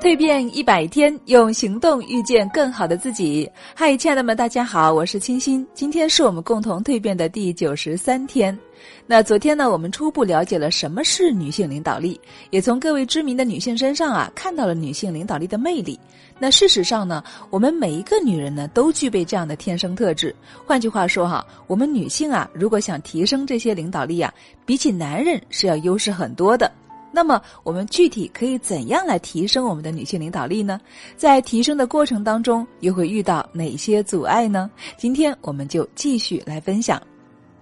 [0.00, 3.46] 蜕变一百天，用行动遇见更好的自己。
[3.74, 5.64] 嗨，亲爱的们，大家好，我是清新。
[5.74, 8.58] 今天是我们共同蜕变的第九十三天。
[9.06, 12.18] 那昨天呢，我们初步了解了什么是女性领导力，
[12.48, 16.00] 也从各位知名的女性身上啊，看到了女性领导力的魅力。
[16.38, 20.34] 那事实上呢，我们每一个女人呢，都具备这样的天生特质。
[20.64, 24.32] 换句话说哈，我们女性啊，如果想提升这些领导力啊，
[24.64, 26.72] 比起男人是要优势很多的。
[27.12, 30.80] 那么，我们具体可以怎样来提升我们的女性领导力呢？
[31.16, 34.70] 在提升的过程当中，又会遇到哪些阻碍呢？
[34.96, 37.02] 今天我们就继续来分享。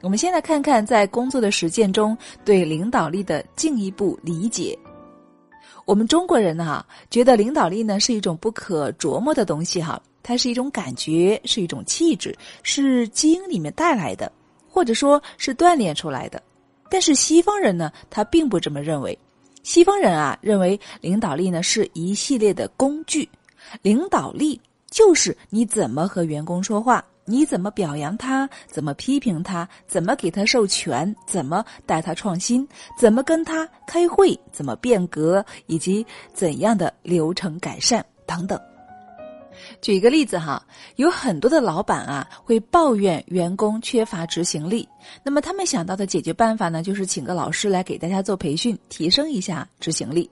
[0.02, 4.78] 我们先来看看在工作的实践中对领导力的进一步理解。
[5.86, 14.30] 我们中国人呢，觉得领导力呢是一种不可琢磨的东西哈，它是一种感觉，是一种气质，是基因里面带来的，
[14.68, 16.40] 或者说是锻炼出来的。
[16.90, 19.18] 但是西方人呢，他并不这么认为。
[19.62, 23.28] 西方人啊，认为领导力呢是一系列的工具，
[23.82, 24.60] 领导力
[24.90, 32.66] 就是你怎么和员工说话，你怎么表扬他，怎么批评他，怎么给他授权，怎么带他创新，
[32.98, 38.58] 怎么跟他开会，怎么变革，以及怎样的流程改善等等。
[39.80, 40.64] 举一个例子哈，
[40.96, 44.88] 有很多的老板啊会抱怨员工缺乏执行力，
[45.22, 50.28] 那么他们想到的解决办法呢，就是请个老师来给大家做培训，提升一下执行力。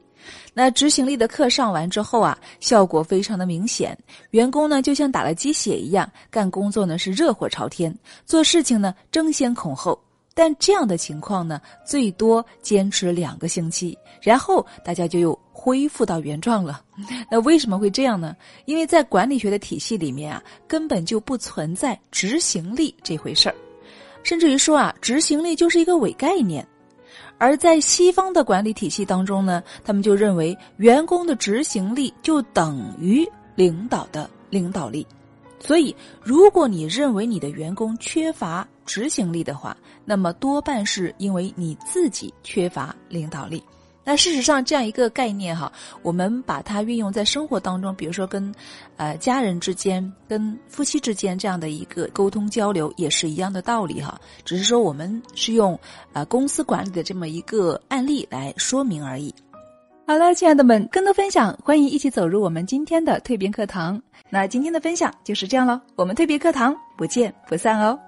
[0.53, 3.97] 那执行力的课上完之后啊，效果非常的明显，
[4.31, 9.99] 员工呢就像打了鸡血一样，干工作呢是热火朝天，做事情呢争先恐后。
[10.39, 16.83] 但这样的情况呢，最多坚持两个星期，然后大家就又恢复到原状了。
[17.31, 18.37] 那为什么会这样呢？
[18.67, 23.55] 因为在管理学的体系里面啊，根本就不存在执行力这回事儿，
[24.23, 26.67] 甚至于说啊，执行力就是一个伪概念。
[27.39, 35.07] 而在西方的管理体系当中呢，他们就认为员工的执行力就等于领导的领导力。
[35.59, 43.63] 所以，如果你认为你的员工缺乏执行力的话，那么多半是因为你自己缺乏领导力。
[44.09, 45.73] 那事实上，这样一个概念哈，
[46.03, 48.55] 我们把它运用在生活当中，比如说跟，
[48.97, 54.17] 呃，家人之间、跟夫妻之间这样的一个沟通交流，也是一样的道理哈。
[54.45, 55.77] 只是说我们是用
[56.13, 59.35] 啊公司管理的这么一个案例来说明而已。
[60.09, 64.01] 好了，亲爱的们，更多分享，欢迎一起走入我们今天的蜕变课堂。
[64.31, 67.99] 那今天的分享就是这样了，我们蜕变课堂不见不散哦。